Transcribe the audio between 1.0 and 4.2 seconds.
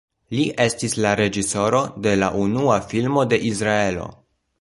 la reĝisoro de la unua filmo de Izraelo.